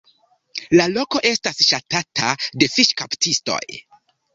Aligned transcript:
La 0.79 0.87
loko 0.93 1.21
estas 1.33 1.63
ŝatata 1.69 2.35
de 2.59 2.75
fiŝkaptistoj. 2.79 3.65